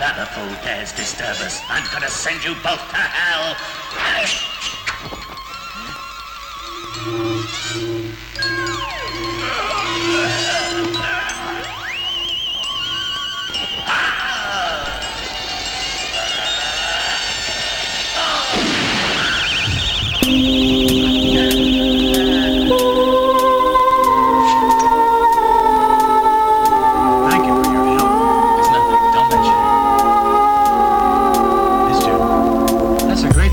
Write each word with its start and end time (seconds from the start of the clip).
another 0.00 0.24
fool 0.32 0.48
dares 0.64 0.92
disturb 0.92 1.36
us, 1.44 1.60
I'm 1.68 1.84
gonna 1.92 2.08
send 2.08 2.42
you 2.42 2.54
both 2.62 2.80
to 2.88 2.96
hell. 2.96 3.54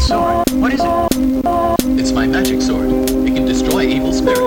Sword. 0.08 0.50
What 0.52 0.74
is 0.74 0.80
it? 0.82 2.00
It's 2.00 2.12
my 2.14 2.26
magic 2.26 2.62
sword. 2.62 2.90
It 3.10 3.36
can 3.36 3.46
destroy 3.46 3.82
evil 3.82 4.14
spirits. 4.14 4.47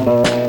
Bye. 0.00 0.41